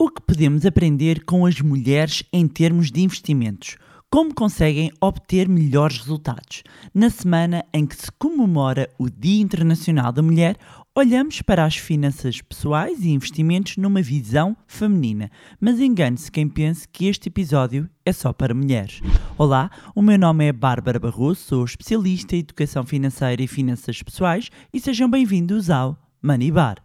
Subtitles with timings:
[0.00, 3.76] O que podemos aprender com as mulheres em termos de investimentos?
[4.08, 6.62] Como conseguem obter melhores resultados?
[6.94, 10.56] Na semana em que se comemora o Dia Internacional da Mulher,
[10.94, 15.32] olhamos para as finanças pessoais e investimentos numa visão feminina.
[15.60, 19.00] Mas engane-se quem pense que este episódio é só para mulheres.
[19.36, 24.48] Olá, o meu nome é Bárbara Barroso, sou especialista em educação financeira e finanças pessoais
[24.72, 26.76] e sejam bem-vindos ao Money Bar.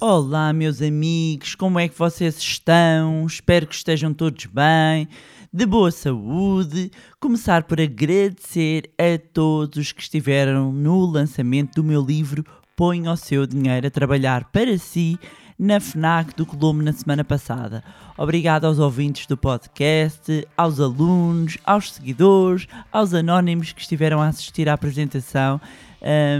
[0.00, 3.26] Olá, meus amigos, como é que vocês estão?
[3.26, 5.08] Espero que estejam todos bem,
[5.52, 6.90] de boa saúde.
[7.18, 12.44] Começar por agradecer a todos que estiveram no lançamento do meu livro
[12.78, 15.18] Põe o seu dinheiro a trabalhar para si
[15.58, 17.82] na FNAC do Colombo na semana passada.
[18.16, 24.68] Obrigado aos ouvintes do podcast, aos alunos, aos seguidores, aos anónimos que estiveram a assistir
[24.68, 25.60] à apresentação.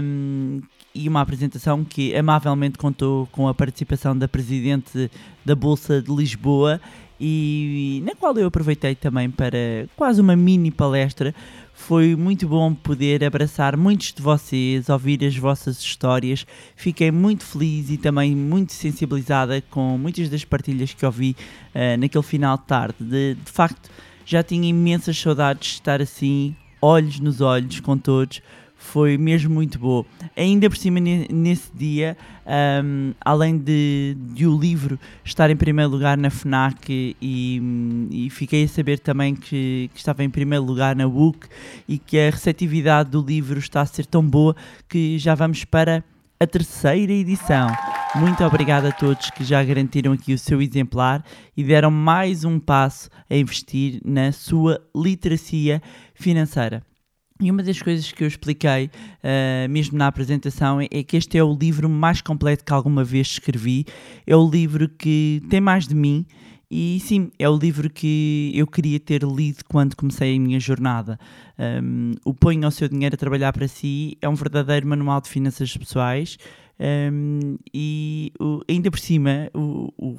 [0.01, 0.61] hum,
[0.93, 5.09] e uma apresentação que amavelmente contou com a participação da presidente
[5.45, 6.81] da Bolsa de Lisboa
[7.19, 11.35] e na qual eu aproveitei também para quase uma mini palestra.
[11.79, 16.45] Foi muito bom poder abraçar muitos de vocês, ouvir as vossas histórias.
[16.75, 21.35] Fiquei muito feliz e também muito sensibilizada com muitas das partilhas que ouvi
[21.73, 22.95] eh, naquele final de tarde.
[22.99, 23.89] De, de facto,
[24.23, 28.39] já tinha imensas saudades de estar assim, olhos nos olhos com todos
[28.79, 30.05] foi mesmo muito boa.
[30.35, 35.91] Ainda por cima, ne- nesse dia, ahm, além de, de o livro estar em primeiro
[35.91, 37.61] lugar na FNAC e,
[38.09, 41.47] e fiquei a saber também que, que estava em primeiro lugar na WUC
[41.87, 44.55] e que a receptividade do livro está a ser tão boa
[44.87, 46.03] que já vamos para
[46.39, 47.67] a terceira edição.
[48.15, 51.23] Muito obrigado a todos que já garantiram aqui o seu exemplar
[51.55, 55.81] e deram mais um passo a investir na sua literacia
[56.15, 56.81] financeira.
[57.41, 58.91] E uma das coisas que eu expliquei,
[59.23, 63.27] ah, mesmo na apresentação, é, que este é o livro mais completo que alguma vez
[63.27, 63.85] escrevi.
[64.27, 66.25] É o livro que tem mais de mim.
[66.69, 71.17] E sim, é o livro que eu queria ter lido quando comecei a minha jornada.
[71.81, 75.29] Um, o Põe ao Seu Dinheiro a Trabalhar para Si é um verdadeiro manual de
[75.29, 76.37] finanças pessoais.
[76.79, 80.17] Um, e o- ainda por cima, o, o,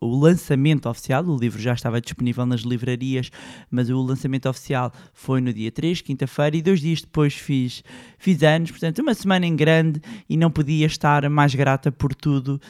[0.00, 3.30] o lançamento oficial, o livro já estava disponível nas livrarias,
[3.70, 7.82] mas o lançamento oficial foi no dia 3, quinta-feira, e dois dias depois fiz,
[8.18, 12.60] fiz anos, portanto, uma semana em grande e não podia estar mais grata por tudo.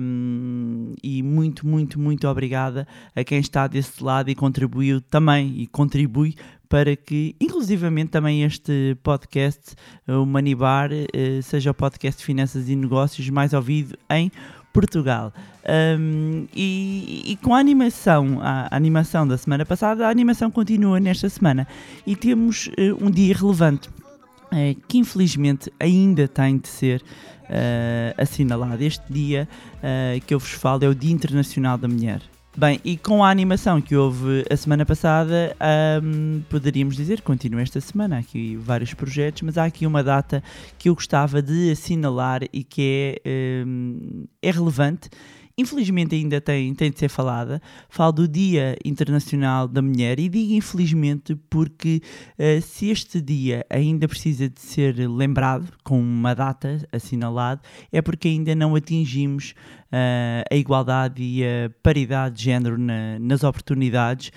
[0.00, 5.66] um, e muito, muito, muito obrigada a quem está desse lado e contribuiu também e
[5.66, 6.34] contribui
[6.70, 9.74] para que, inclusivamente, também este podcast,
[10.06, 14.30] o Manibar, eh, seja o podcast de finanças e negócios mais ouvido em
[14.72, 15.32] Portugal.
[15.98, 21.28] Um, e, e com a animação, a, animação da semana passada, a animação continua nesta
[21.28, 21.66] semana
[22.06, 23.90] e temos eh, um dia relevante
[24.52, 27.02] eh, que infelizmente ainda tem de ser
[27.48, 28.82] eh, assinalado.
[28.82, 29.48] Este dia
[29.82, 32.22] eh, que eu vos falo é o Dia Internacional da Mulher.
[32.56, 37.80] Bem, e com a animação que houve a semana passada, ahm, poderíamos dizer continua esta
[37.80, 38.16] semana.
[38.16, 40.42] Há aqui vários projetos, mas há aqui uma data
[40.76, 45.08] que eu gostava de assinalar e que é, ahm, é relevante.
[45.60, 47.60] Infelizmente ainda tem, tem de ser falada.
[47.88, 52.00] Falo do Dia Internacional da Mulher e digo infelizmente porque
[52.38, 57.60] eh, se este dia ainda precisa de ser lembrado com uma data assinalada,
[57.92, 59.54] é porque ainda não atingimos
[59.92, 64.30] eh, a igualdade e a paridade de género na- nas oportunidades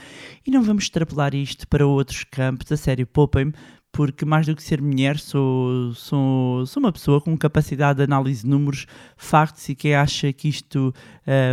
[0.46, 2.72] e não vamos extrapolar isto para outros campos.
[2.72, 3.54] A sério, poupem-me.
[3.94, 8.42] Porque mais do que ser mulher, sou, sou, sou uma pessoa com capacidade de análise
[8.42, 10.92] de números, factos, e quem acha que isto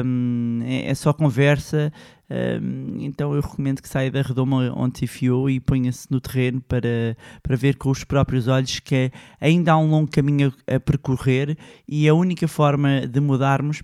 [0.02, 1.92] hum, é, é só conversa,
[2.30, 6.62] hum, então eu recomendo que saia da redoma onde se enfiou e ponha-se no terreno
[6.62, 10.80] para, para ver com os próprios olhos que ainda há um longo caminho a, a
[10.80, 13.82] percorrer e a única forma de mudarmos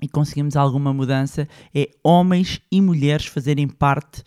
[0.00, 4.22] e conseguimos alguma mudança é homens e mulheres fazerem parte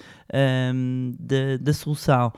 [0.75, 2.33] hum, da, da solução.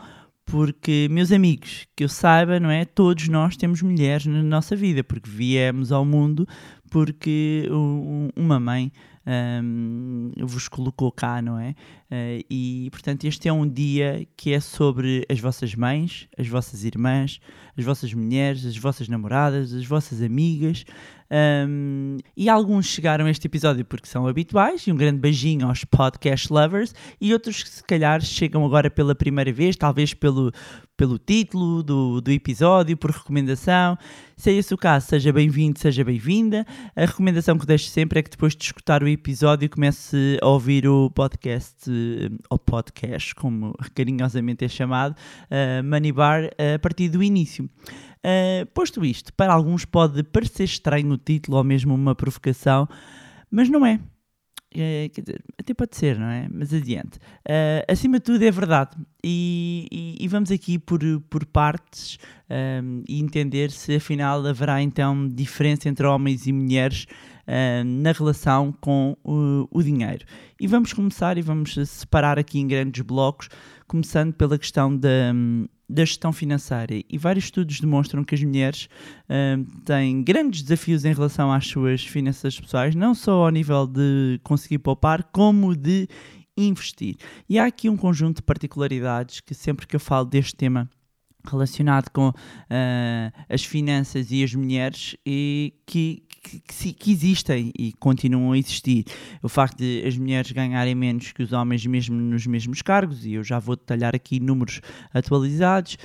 [0.54, 2.86] Porque, meus amigos, que eu saiba, não é?
[2.86, 6.48] Todos nós temos mulheres na nossa vida, porque viemos ao mundo
[6.92, 8.92] porque um- uma mãe
[9.26, 11.74] hum, vos colocou cá, não é?
[12.12, 16.84] Eh, e, portanto, este é um dia que é sobre as vossas mães, as vossas
[16.84, 17.40] irmãs,
[17.78, 20.86] as vossas mulheres, as vossas namoradas, as vossas amigas,
[21.34, 25.84] Um, e alguns chegaram a este episódio porque são habituais, e um grande beijinho aos
[25.84, 30.52] podcast lovers, e outros que se calhar chegam agora pela primeira vez, talvez pelo,
[30.96, 33.98] pelo título do, do episódio, por recomendação.
[34.38, 36.68] Se é esse o caso, seja bem-vindo, seja bem-vinda.
[36.96, 40.88] A recomendação que deixo sempre é que depois de escutar o episódio comece a ouvir
[40.88, 45.16] o podcast, eh, ou podcast, como carinhosamente é chamado,
[45.50, 47.63] uh, Money Bar, uh, a partir do início.
[47.66, 52.88] Uh, posto isto, para alguns pode parecer estranho o título ou mesmo uma provocação,
[53.52, 54.00] mas não é.
[54.74, 56.48] Uh, quer dizer, até pode ser, não é?
[56.52, 57.18] Mas adiante.
[57.48, 58.98] Uh, acima de tudo é verdade.
[59.24, 61.00] E, e, e vamos aqui por,
[61.30, 62.18] por partes
[62.50, 67.06] um, e entender se afinal haverá então diferença entre homens e mulheres
[67.48, 70.26] uh, na relação com o, o dinheiro.
[70.60, 73.50] E vamos começar e vamos separar aqui em grandes blocos,
[73.88, 75.34] começando pela questão da
[75.94, 78.88] da gestão financeira e vários estudos demonstram que as mulheres
[79.30, 84.40] uh, têm grandes desafios em relação às suas finanças pessoais, não só ao nível de
[84.44, 86.08] conseguir poupar, como de
[86.58, 87.16] investir.
[87.48, 90.90] E há aqui um conjunto de particularidades que sempre que eu falo deste tema
[91.46, 92.34] relacionado com uh,
[93.50, 99.06] as finanças e as mulheres e que, que, que, existem e continuam a existir.
[99.42, 103.34] O facto de as mulheres ganharem menos que os homens, mesmo nos mesmos cargos, e
[103.34, 104.82] eu já vou detalhar aqui números
[105.14, 105.98] atualizados,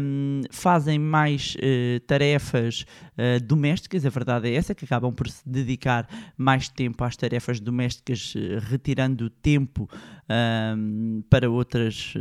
[0.00, 2.84] um, fazem mais uh, tarefas
[3.16, 6.06] uh, domésticas, a verdade é essa, que acabam por se dedicar
[6.36, 9.88] mais tempo às tarefas domésticas, uh, retirando tempo
[10.76, 12.14] um, para, outras,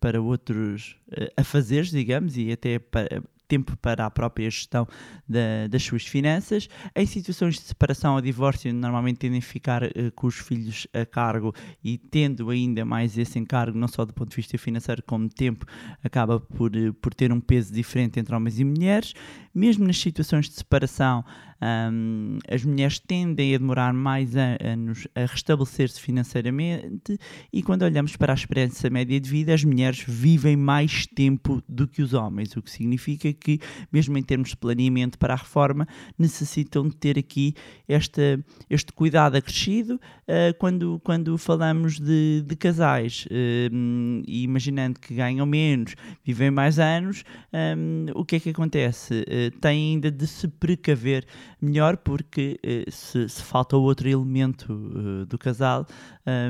[0.00, 0.96] para outros
[1.36, 4.88] afazeres, digamos, e até para tempo para a própria gestão
[5.28, 6.70] da, das suas finanças.
[6.96, 11.04] Em situações de separação ou divórcio, normalmente tendem a ficar uh, com os filhos a
[11.04, 11.54] cargo
[11.84, 15.66] e tendo ainda mais esse encargo, não só do ponto de vista financeiro, como tempo,
[16.02, 19.12] acaba por, uh, por ter um peso diferente entre homens e mulheres.
[19.54, 21.22] Mesmo nas situações de separação,
[21.62, 27.16] um, as mulheres tendem a demorar mais anos a restabelecer-se financeiramente
[27.52, 31.86] e quando olhamos para a esperança média de vida, as mulheres vivem mais tempo do
[31.86, 33.60] que os homens, o que significa que,
[33.92, 35.86] mesmo em termos de planeamento para a reforma,
[36.18, 37.54] necessitam de ter aqui
[37.86, 45.46] esta, este cuidado acrescido uh, quando, quando falamos de, de casais uh, imaginando que ganham
[45.46, 45.94] menos,
[46.24, 49.22] vivem mais anos, um, o que é que acontece?
[49.22, 51.24] Uh, têm ainda de se precaver
[51.60, 55.86] melhor porque uh, se, se, falta outro elemento uh, do casal,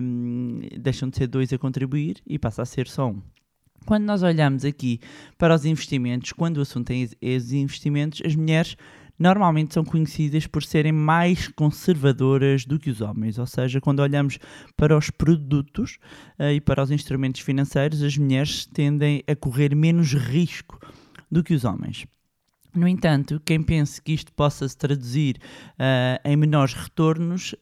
[0.03, 3.23] um, deixam de ser dois a contribuir e passa a ser só um.
[3.85, 5.01] Quando nós olhamos aqui
[5.37, 8.77] para os investimentos, quando o assunto é os investimentos, as mulheres
[9.19, 14.39] normalmente são conhecidas por serem mais conservadoras do que os homens, ou seja, quando olhamos
[14.77, 15.99] para os produtos
[16.39, 20.79] uh, e para os instrumentos financeiros, as mulheres tendem a correr menos risco
[21.31, 22.07] do que os homens.
[22.75, 25.37] No entanto, quem pense que isto possa se traduzir
[25.73, 27.55] uh, em menores retornos,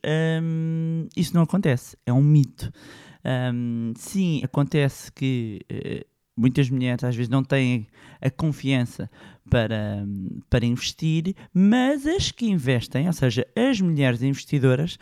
[0.43, 2.73] um, isso não acontece, é um mito.
[3.53, 7.89] Um, sim, acontece que uh, muitas mulheres às vezes não têm
[8.21, 9.11] a confiança
[9.51, 10.07] para,
[10.49, 14.97] para investir, mas as que investem, ou seja, as mulheres investidoras,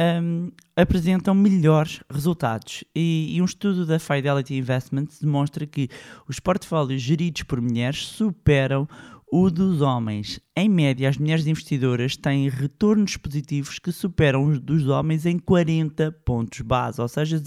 [0.00, 2.84] um, apresentam melhores resultados.
[2.94, 5.88] E, e, um estudo da Fidelity Investments demonstra que
[6.28, 8.88] os portfólios geridos por mulheres superam
[9.30, 10.40] o dos homens.
[10.56, 16.12] Em média, as mulheres investidoras têm retornos positivos que superam os dos homens em 40
[16.24, 17.40] pontos base, ou seja,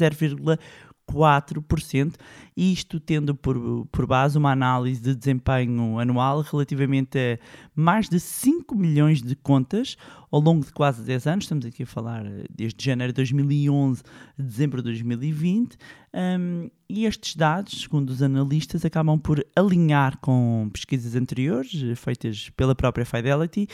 [1.07, 2.15] 0,4%,
[2.55, 7.39] isto tendo por, por base uma análise de desempenho anual relativamente a
[7.75, 9.95] mais de 5 milhões de contas
[10.29, 14.03] ao longo de quase 10 anos, estamos aqui a falar eh, desde janeiro de 2011
[14.37, 15.77] a dezembro de 2020,
[16.13, 22.49] um, e estes dados, segundo os analistas, acabam por alinhar com pesquisas anteriores, eh, feitas
[22.57, 23.69] pela própria Fidelity,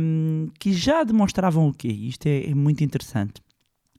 [0.00, 1.88] um, que já demonstravam o quê?
[1.88, 3.45] Isto é, é muito interessante.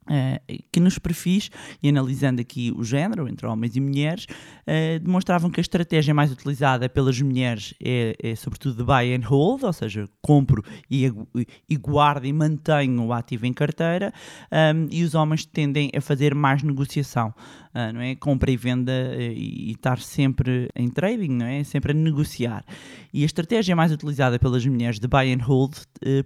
[0.08, 1.50] Uh, que nos perfis,
[1.82, 6.32] e analisando aqui o género entre homens e mulheres, uh, demonstravam que a estratégia mais
[6.32, 11.12] utilizada pelas mulheres é, é, sobretudo de buy and hold, ou seja, compro e,
[11.68, 14.12] e guardo e mantenho o ativo em carteira,
[14.52, 17.34] um, e os homens tendem a fazer mais negociação,
[17.78, 18.14] uh, não é?
[18.14, 21.62] Compra e venda e, e, estar sempre em trading, não é?
[21.64, 22.64] Sempre a negociar.
[23.12, 25.74] E a estratégia mais utilizada pelas mulheres de buy and hold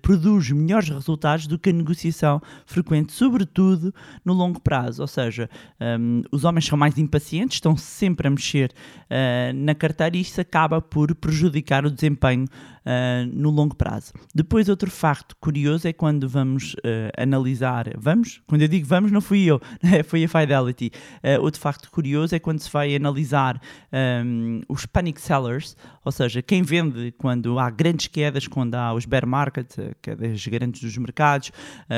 [0.03, 3.95] produz melhores resultados do que a negociação frequente, sobretudo tudo
[4.25, 5.03] no longo prazo.
[5.03, 5.49] Ou seja,
[5.81, 8.73] um, os homens são mais impacientes, estão sempre a mexer
[9.05, 12.47] uh, na carteira e isso acaba por prejudicar o desempenho
[12.85, 14.13] ah, no longo prazo.
[14.35, 19.21] Depois, outro facto curioso é quando vamos ah, analisar, vamos, quando eu digo vamos, não
[19.21, 19.61] fui eu,
[20.07, 20.91] foi a Fidelity.
[21.23, 23.61] Ah, outro facto curioso é quando se vai analisar
[23.93, 29.05] ahm, os panic sellers, ou seja, quem vende quando há grandes quedas, quando há os
[29.05, 31.53] bear markets, ah, quedas grandes dos mercados,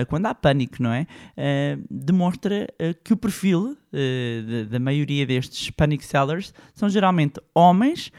[0.09, 1.07] quando há pânico, não é?
[1.91, 2.69] Demonstra
[3.03, 3.77] que o perfil
[4.71, 8.11] da maioria destes panic sellers são geralmente homens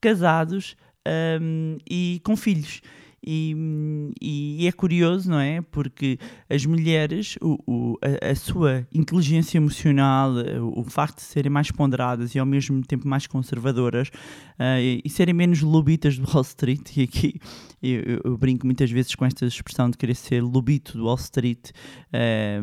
[0.00, 0.76] casados
[1.06, 2.80] ahm, e com filhos.
[3.26, 5.60] E, e é curioso, não é?
[5.62, 11.50] Porque as mulheres, o, o- a, a sua inteligência emocional, o, o facto de serem
[11.50, 14.10] mais ponderadas e ao mesmo tempo mais conservadoras
[14.58, 17.40] ah, e, e serem menos lobitas do Wall Street, e aqui
[17.82, 21.16] eu, eu- eu brinco muitas vezes com esta expressão de querer ser lobito do Wall
[21.16, 21.70] Street,
[22.12, 22.60] eh,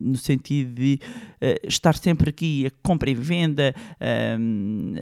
[0.00, 0.98] no sentido de
[1.40, 3.74] eh, estar sempre aqui a compra e venda,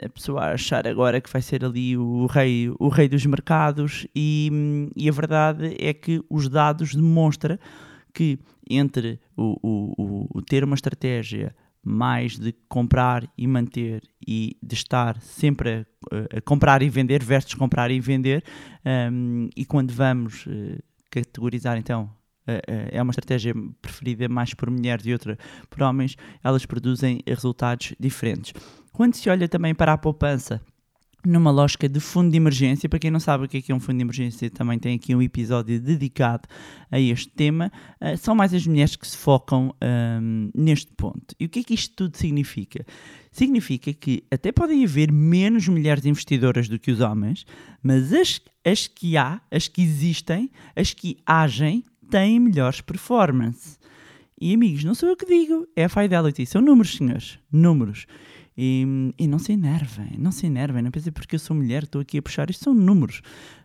[0.05, 4.49] a pessoa achar agora que vai ser ali o rei, o rei dos mercados e,
[4.97, 7.59] e a verdade é que os dados demonstram
[8.13, 8.39] que
[8.71, 15.21] entre o, o, o- ter uma estratégia mais de comprar e manter e de estar
[15.21, 18.43] sempre a, a comprar e vender versus comprar e vender
[18.85, 20.79] ahm, e quando vamos eh,
[21.11, 22.11] categorizar então
[22.93, 25.39] é uma estratégia preferida mais por mulheres e outra
[25.71, 28.53] por homens, elas produzem resultados diferentes.
[28.93, 30.61] Quando se olha também para a poupança,
[31.27, 33.75] numa lógica de fundo de emergência, para quem não sabe o que é, que é
[33.75, 36.49] um fundo de emergência, também tem aqui um episódio dedicado
[36.91, 41.35] a este tema, eh, são mais as mulheres que se focam ahm, neste ponto.
[41.39, 42.85] E o que é que isto tudo significa?
[43.33, 47.45] Significa que até podem haver menos mulheres investidoras do que os homens,
[47.83, 53.79] mas as, as que há, as que existem, as que agem, têm melhores performance.
[54.41, 58.07] E amigos, não sou eu que digo, é a Fidelity, são números, senhores, números.
[58.57, 58.87] E,
[59.19, 62.19] e não se enervem, não se enervem, não pensem porque eu sou mulher, estou aqui
[62.19, 63.21] a puxar, isto são números.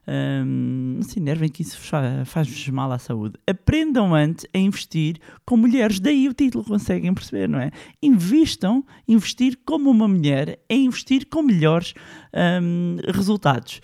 [0.08, 3.36] Ahm, não se enervem que isso fa- faz-vos mal à saúde.
[3.48, 7.70] Aprendam antes a investir com mulheres, daí o título, conseguem perceber, não é?
[8.02, 11.94] Invistam, investir como uma mulher é investir com melhores
[12.34, 13.82] ahm, resultados.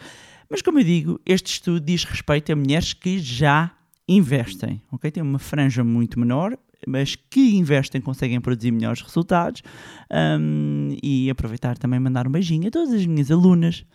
[0.50, 3.72] Mas como eu digo, este estudo diz respeito a mulheres que já
[4.08, 5.10] investem, ok?
[5.12, 9.62] Tem uma franja muito menor, mas que investem conseguem produzir melhores resultados.
[10.12, 13.86] Um, e aproveitar também mandar um beijinho a todas as minhas alunas.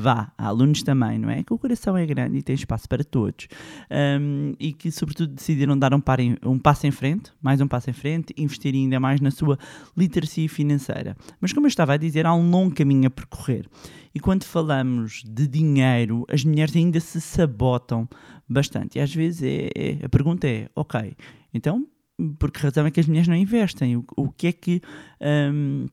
[0.00, 1.42] Vá, há alunos também, não é?
[1.42, 3.48] Que o coração é grande e tem espaço para todos.
[3.90, 7.66] Um, e que, sobretudo, decidiram dar um, par em- um passo em frente, mais um
[7.66, 9.58] passo em frente, investir ainda mais na sua
[9.96, 11.16] literacia financeira.
[11.40, 13.66] Mas, como eu estava a dizer, há um longo caminho a percorrer.
[14.14, 18.08] E quando falamos de dinheiro, as mulheres ainda se sabotam
[18.48, 18.98] bastante.
[18.98, 21.12] E às vezes é, é- a pergunta é: ok,
[21.52, 21.84] então
[22.38, 23.96] por que razão é que as mulheres não investem?
[23.96, 24.82] O, o que é que
[25.52, 25.86] hum,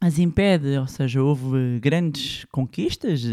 [0.00, 0.76] as impede?
[0.78, 3.24] Ou seja, houve grandes conquistas,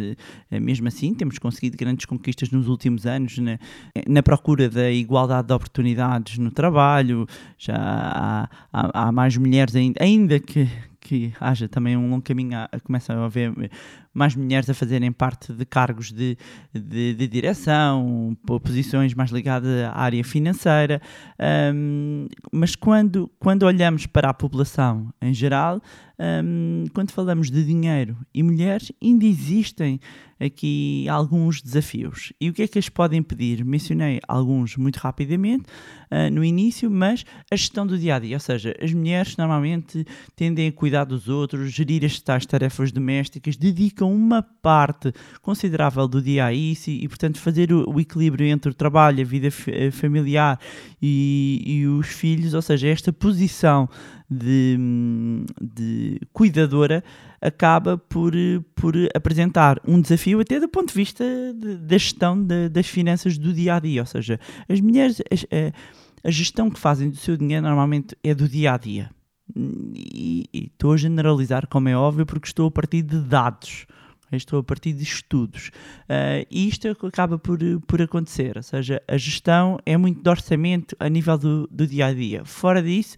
[0.51, 3.59] eh, mesmo assim, temos conseguido grandes conquistas nos últimos anos na,
[4.07, 7.27] na procura da igualdade de oportunidades no trabalho,
[7.57, 10.67] já há, há, há mais mulheres ainda, ainda que.
[11.09, 13.51] Que haja também um longo caminho, a, começam a haver
[14.13, 16.37] mais mulheres a fazerem parte de cargos de,
[16.71, 21.01] de, de direção, po- posições mais ligadas à área financeira,
[21.73, 25.81] Hum, mas quando, quando olhamos para a população em geral,
[26.19, 29.99] hum, quando falamos de dinheiro e mulheres, ainda existem
[30.39, 32.31] aqui alguns desafios.
[32.39, 33.65] E o que é que as podem pedir?
[33.65, 35.65] Mencionei alguns muito rapidamente
[36.09, 40.05] ah, no início, mas a gestão do dia a dia, ou seja, as mulheres normalmente
[40.35, 46.21] tendem a cuidar dos outros, gerir as tais tarefas domésticas, dedicam uma parte considerável do
[46.21, 49.51] dia a isso e, e, portanto, fazer o, o equilíbrio entre o trabalho, a vida
[49.51, 50.57] fa- familiar
[51.01, 53.89] e, e os filhos, ou seja, esta posição
[54.29, 54.77] de,
[55.61, 57.03] de cuidadora
[57.41, 61.23] acaba por, eh, por apresentar um desafio até do ponto de vista
[61.57, 65.45] de- da gestão de- das finanças do dia a dia, ou seja, as mulheres, as-
[65.51, 69.09] a, a gestão que fazem do seu dinheiro normalmente é do dia a dia.
[69.55, 73.85] E estou a generalizar, como é óbvio, porque estou a partir de dados.
[74.31, 75.71] Estou a partir de estudos.
[76.07, 77.57] Ah, e isto acaba por,
[77.87, 78.57] por acontecer.
[78.57, 82.45] Ou seja, a gestão é muito de orçamento a nível do, do dia a dia.
[82.45, 83.15] Fora disso,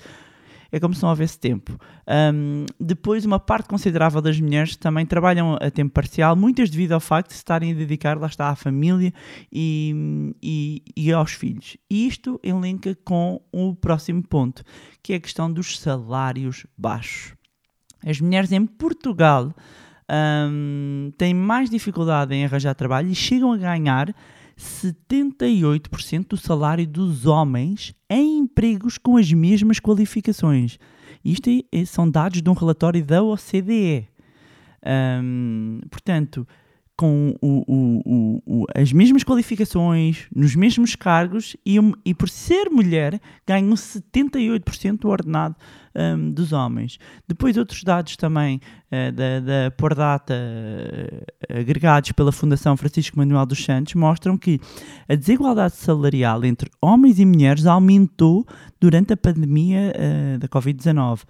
[0.72, 1.78] é como se não houvesse tempo.
[2.08, 7.00] Ahm, depois, uma parte considerável das mulheres também trabalham a tempo parcial, muitas devido ao
[7.00, 9.14] facto de se estarem a dedicar, lá está, à família
[9.52, 11.76] e, e, e aos filhos.
[11.90, 14.64] E isto elenca com o próximo ponto,
[15.04, 17.34] que é a questão dos salários baixos.
[18.06, 19.54] As mulheres em Portugal
[20.08, 24.16] ahm, têm mais dificuldade em arranjar trabalho e chegam a ganhar
[24.62, 30.78] 78% do salário dos homens em empregos com as mesmas qualificações.
[31.26, 34.08] Isto é- são dados de um relatório da OCDE.
[34.86, 36.48] Ahm, portanto,
[36.98, 42.70] com o- o- o- as mesmas qualificações, nos mesmos cargos e, um- e por ser
[42.70, 45.56] mulher ganham 78% do ordenado
[45.96, 46.98] hum, dos homens.
[47.28, 53.64] Depois outros dados também eh, da, da Pordata eh, agregados pela Fundação Francisco Manuel dos
[53.64, 54.60] Santos mostram que
[55.10, 58.46] a desigualdade salarial entre homens e mulheres aumentou
[58.80, 61.22] durante a pandemia eh, da Covid-19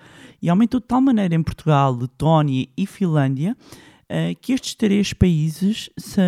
[0.41, 3.55] e aumentou de tal maneira em Portugal, Letónia e Finlândia
[4.13, 6.19] eh, que estes três países se,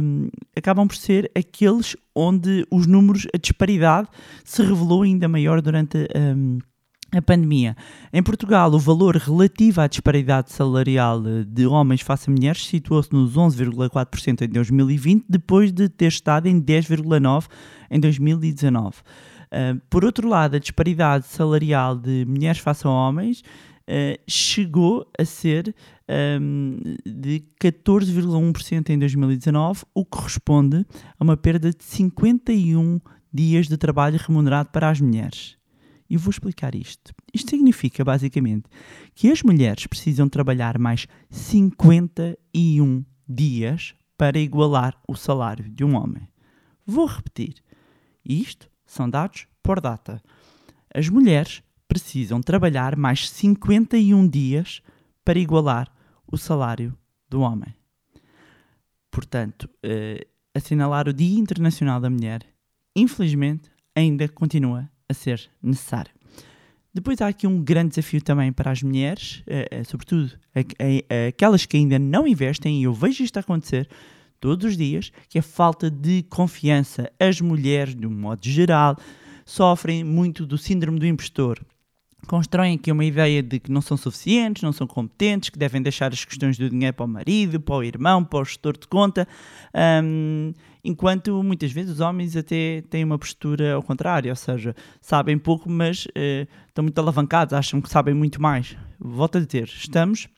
[0.00, 4.08] hum, acabam por ser aqueles onde os números, a disparidade
[4.44, 6.60] se revelou ainda maior durante hum,
[7.10, 7.76] a pandemia.
[8.12, 13.12] Em Portugal, o valor relativo à disparidade salarial eh, de homens face a mulheres situou-se
[13.12, 17.48] nos 11,4% em 2020, depois de ter estado em 10,9%
[17.90, 18.98] em 2019.
[19.50, 23.42] Uh, por outro lado, a disparidade salarial de mulheres face a homens
[23.88, 25.74] uh, chegou a ser
[26.40, 30.86] um, de 14,1% em 2019, o que corresponde
[31.18, 33.00] a uma perda de 51
[33.32, 35.56] dias de trabalho remunerado para as mulheres.
[36.08, 37.12] E vou explicar isto.
[37.32, 38.64] Isto significa, basicamente,
[39.14, 46.28] que as mulheres precisam trabalhar mais 51 dias para igualar o salário de um homem.
[46.86, 47.54] Vou repetir.
[48.24, 50.22] Isto são dados por data.
[50.94, 51.62] As mulheres
[51.94, 54.82] precisam trabalhar mais 51 dias
[55.24, 55.88] para igualar
[56.26, 56.92] o salário
[57.28, 57.72] do homem.
[59.12, 62.40] Portanto, eh, assinalar o Dia Internacional da Mulher,
[62.96, 66.10] infelizmente, ainda continua a ser necessário.
[66.92, 71.28] Depois há aqui um grande desafio também para as mulheres, eh, eh, sobretudo a- a-
[71.28, 73.88] aquelas que ainda não investem, e eu vejo isto acontecer
[74.40, 77.10] todos os dias, que é a falta de confiança.
[77.20, 78.96] As mulheres, de um modo geral,
[79.46, 81.64] sofrem muito do síndrome do impostor.
[82.26, 86.12] Constroem aqui uma ideia de que não são suficientes, não são competentes, que devem deixar
[86.12, 89.26] as questões do dinheiro para o marido, para o irmão, para o gestor de conta,
[90.02, 90.52] hum,
[90.82, 95.68] enquanto muitas vezes os homens até têm uma postura ao contrário, ou seja, sabem pouco,
[95.70, 98.76] mas eh, estão muito alavancados, acham que sabem muito mais.
[98.98, 100.28] Volto a dizer, estamos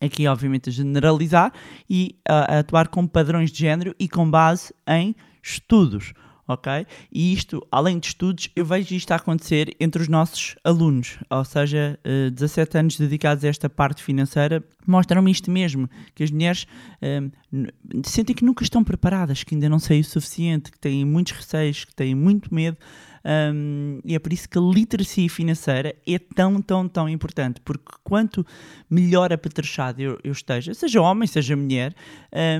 [0.00, 1.52] aqui obviamente a generalizar
[1.88, 6.12] e a, a atuar com padrões de género e com base em estudos,
[6.46, 6.86] ok?
[7.12, 11.44] E isto, além de estudos, eu vejo isto a acontecer entre os nossos alunos, ou
[11.44, 16.66] seja, eh, 17 anos dedicados a esta parte financeira, mostram-me isto mesmo, que as mulheres
[17.00, 17.20] eh,
[17.52, 17.72] n-
[18.04, 21.84] sentem que nunca estão preparadas, que ainda não sei o suficiente, que têm muitos receios,
[21.84, 22.76] que têm muito medo,
[23.24, 27.92] um, e é por isso que a literacia financeira é tão, tão, tão importante, porque
[28.02, 28.44] quanto
[28.90, 31.94] melhor apetrechado eu, eu esteja, seja homem, seja mulher,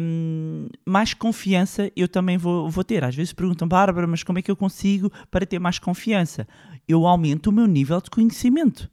[0.00, 3.05] um, mais confiança eu também vou, vou ter.
[3.05, 6.46] Às vezes perguntam, Bárbara, mas como é que eu consigo para ter mais confiança?
[6.87, 8.90] Eu aumento o meu nível de conhecimento.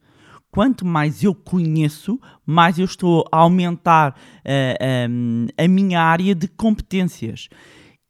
[0.52, 6.48] Quanto mais eu conheço, mais eu estou a aumentar eh, um, a minha área de
[6.48, 7.50] competências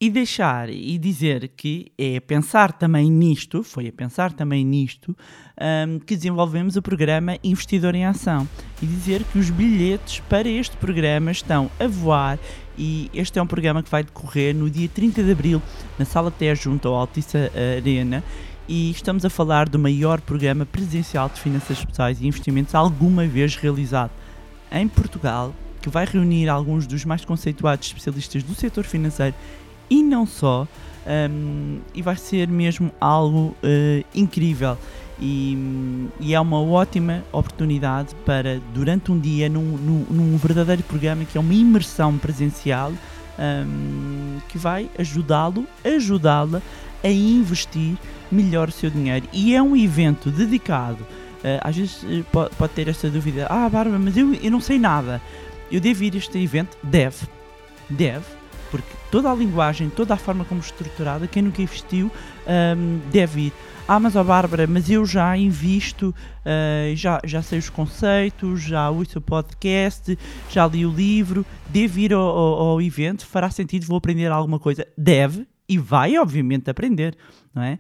[0.02, 5.16] e deixar e dizer que é a pensar também nisto, foi a pensar também nisto,
[5.60, 8.48] hum, que desenvolvemos o programa Investidor em Ação.
[8.82, 12.40] E dizer que os bilhetes para este programa estão a voar
[12.78, 15.62] e este é um programa que vai decorrer no dia 30 de Abril
[15.98, 17.38] na Sala Té junto ao Altice
[17.78, 18.24] Arena
[18.70, 23.58] e estamos a falar do maior programa presencial de finanças pessoais e investimentos alguma vez
[23.58, 24.12] realizado
[24.72, 29.36] em Portugal, que vai reunir alguns dos mais conceituados especialistas do setor financeiro
[29.90, 30.68] e não só,
[31.10, 34.78] um, e vai ser mesmo algo uh, incrível.
[35.22, 35.58] E,
[36.22, 41.38] e, é uma ótima oportunidade para, durante um dia, num, num, num verdadeiro programa que
[41.38, 42.94] é uma imersão presencial,
[43.38, 46.62] um, que vai ajudá-lo, ajudá-la
[47.04, 47.98] a investir
[48.32, 49.28] melhor o seu dinheiro.
[49.34, 51.04] E é um evento dedicado.
[51.40, 54.62] Uh, às vezes uh, pode, pode, ter esta dúvida: Ah, Bárbara, mas eu, eu não
[54.62, 55.22] sei nada.
[55.70, 56.78] Eu devo ir a este evento?
[56.82, 57.28] Deve.
[57.90, 58.39] Deve
[59.12, 62.12] toda a linguagem, toda a forma como estruturada, quem nunca investiu
[62.48, 63.54] um, deve ir.
[63.88, 66.14] Ah, mas oh, Bárbara, mas eu já invisto,
[66.46, 70.16] uh, já, já sei os conceitos, já ouço o podcast,
[70.48, 74.60] já li o livro, devo ir ao, ao, ao evento, fará sentido, vou aprender alguma
[74.60, 74.86] coisa.
[74.96, 77.16] Deve, e vai, obviamente, aprender.
[77.54, 77.80] Não é?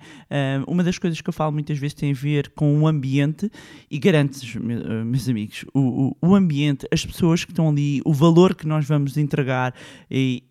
[0.67, 3.51] Uma das coisas que eu falo muitas vezes tem a ver com o ambiente
[3.89, 8.67] e garanto-vos, meus amigos, o, o, ambiente, as pessoas que estão ali, o valor que
[8.67, 9.73] nós vamos entregar,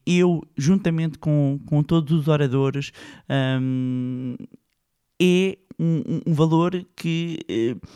[0.07, 2.93] eu, juntamente com, com todos os oradores,
[3.61, 4.37] um,
[5.21, 7.89] é um, um, valor que uh,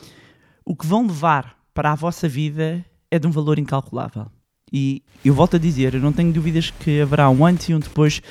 [0.65, 4.27] o que vão levar para a vossa vida é de um valor incalculável.
[4.73, 7.79] E eu volto a dizer, eu não tenho dúvidas que haverá um antes e um
[7.79, 8.23] depois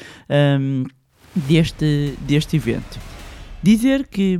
[0.59, 0.85] um,
[1.35, 2.99] deste, deste evento.
[3.63, 4.39] Dizer que,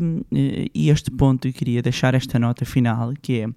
[0.73, 3.47] e este ponto eu queria deixar esta nota final, que é,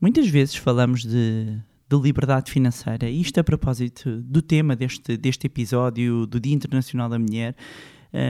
[0.00, 3.08] muitas vezes falamos de, de liberdade financeira.
[3.08, 7.56] E isto a propósito do tema deste, deste episódio do Dia Internacional da Mulher.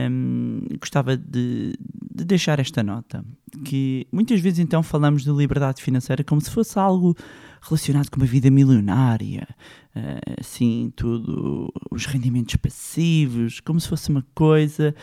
[0.09, 1.73] hum, gostava de,
[2.15, 3.25] de deixar esta nota,
[3.65, 7.15] que muitas vezes então falamos de liberdade financeira como se fosse algo
[7.61, 9.47] relacionado com uma vida milionária,
[9.95, 14.95] eh, assim, tudo, os rendimentos passivos, como se fosse uma coisa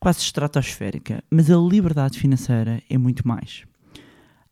[0.00, 1.22] quase estratosférica.
[1.30, 3.64] Mas a liberdade financeira é muito mais.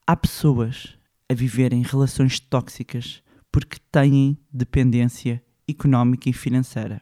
[0.06, 0.96] Há pessoas
[1.28, 7.00] a viverem relações tóxicas porque têm dependência económica e financeira.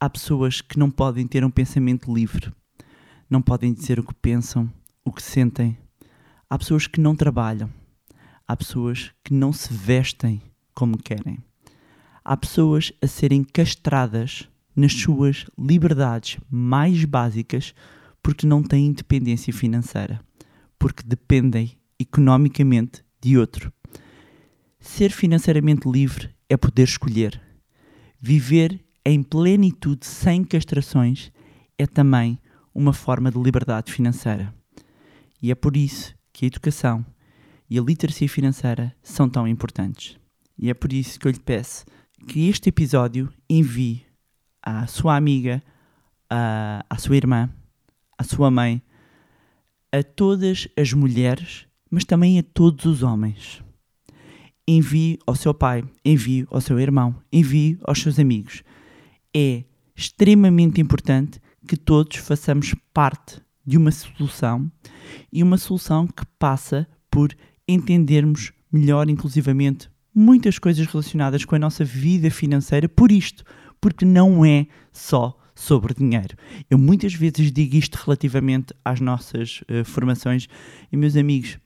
[0.00, 2.52] Há pessoas que não podem ter um pensamento livre,
[3.28, 4.72] não podem dizer o que pensam,
[5.04, 5.76] o que sentem.
[6.48, 7.70] Há pessoas que não trabalham,
[8.48, 10.40] há pessoas que não se vestem
[10.74, 11.38] como querem.
[12.24, 17.74] Há pessoas a serem castradas nas suas liberdades mais básicas
[18.22, 20.20] porque não têm independência financeira,
[20.78, 23.72] porque dependem economicamente de outro.
[24.80, 27.40] Ser financeiramente livre é poder escolher.
[28.20, 31.30] Viver em plenitude sem castrações
[31.76, 32.38] é também
[32.74, 34.54] uma forma de liberdade financeira.
[35.42, 37.04] E é por isso que a educação
[37.68, 40.18] e a literacia financeira são tão importantes.
[40.58, 41.84] E é por isso que eu lhe peço
[42.26, 44.04] que este episódio envie
[44.62, 45.62] à sua amiga,
[46.28, 47.48] à, à sua irmã,
[48.16, 48.82] à sua mãe,
[49.92, 53.62] a todas as mulheres, mas também a todos os homens.
[54.66, 58.62] Envie ao seu pai, envie ao seu irmão, envie aos seus amigos.
[59.34, 59.64] É
[59.96, 64.70] extremamente importante que todos façamos parte de uma solução
[65.32, 67.34] e uma solução que passa por
[67.68, 73.44] entendermos melhor, inclusivamente, muitas coisas relacionadas com a nossa vida financeira por isto,
[73.80, 76.36] porque não é só sobre dinheiro.
[76.70, 80.48] Eu muitas vezes digo isto relativamente às nossas eh, formações
[80.90, 81.58] e, meus amigos,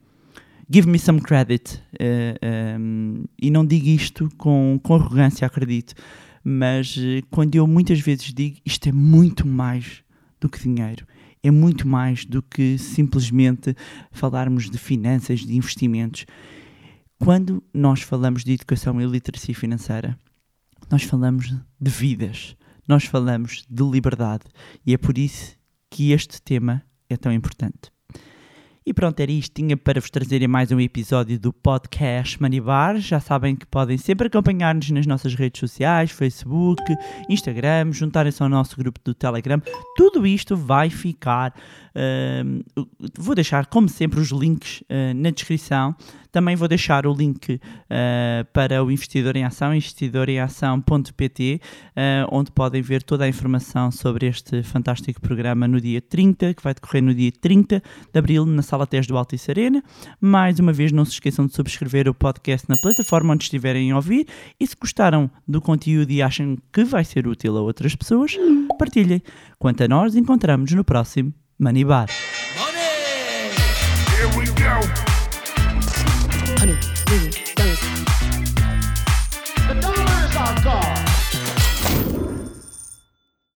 [0.70, 1.80] give me some credit.
[1.98, 5.94] eh, ehm, e não digo isto com, com arrogância, acredito,
[6.42, 10.02] mas eh, quando eu muitas vezes digo isto é muito mais
[10.40, 11.06] do que dinheiro.
[11.42, 13.74] É muito mais do que simplesmente
[14.10, 16.24] falarmos de finanças, de investimentos.
[17.18, 20.18] Quando nós falamos de educação e literacia financeira,
[20.90, 24.44] nós falamos de vidas, nós falamos de liberdade
[24.84, 25.56] e é por isso
[25.90, 27.91] que este tema é tão importante.
[28.84, 29.54] E pronto, era isto.
[29.54, 32.98] Tinha para vos trazerem mais um episódio do podcast Manibar.
[32.98, 36.82] Já sabem que podem sempre acompanhar-nos nas nossas redes sociais, Facebook,
[37.28, 39.62] Instagram, juntarem-se ao nosso grupo do Telegram.
[39.96, 41.54] Tudo isto vai ficar.
[42.44, 42.62] hum,
[43.16, 45.94] vou deixar, como sempre, os links ah, na descrição.
[46.32, 51.60] Também vou deixar o link ah, para o Investidor em Ação, investidoremação.pt,
[52.32, 56.74] onde podem ver toda a informação sobre este fantástico programa no dia 30, que vai
[56.74, 57.80] decorrer no dia 30
[58.12, 59.82] de abril, na Sala Salatejo do Alto e Serena.
[60.18, 63.96] Mais uma vez, não se esqueçam de subscrever o podcast na plataforma onde estiverem a
[63.96, 64.26] ouvir
[64.58, 68.34] e se gostaram do conteúdo e acham que vai ser útil a outras pessoas,
[68.78, 69.22] partilhem.
[69.58, 72.08] Quanto a nós, encontramos no próximo Money Bar.
[72.56, 73.52] Money!
[74.16, 75.11] Here we go.